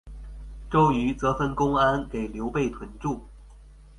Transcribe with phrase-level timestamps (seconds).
[0.67, 3.21] 周瑜则分公安给刘备屯驻。